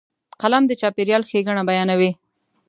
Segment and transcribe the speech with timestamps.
[0.41, 2.11] قلم د چاپېریال ښېګڼه بیانوي